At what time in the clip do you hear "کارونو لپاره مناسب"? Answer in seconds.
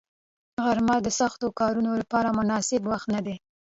1.59-2.81